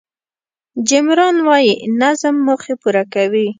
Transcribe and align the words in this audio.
جیم 0.87 1.07
ران 1.17 1.37
وایي 1.47 1.73
نظم 1.99 2.35
موخې 2.45 2.73
پوره 2.81 3.03
کوي. 3.13 3.47